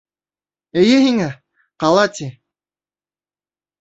[0.83, 1.27] —Эйе һиңә,
[1.85, 2.31] ҡала, ти!